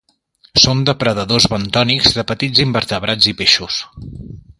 [0.61, 3.79] Són depredadors bentònics de petits invertebrats i peixos.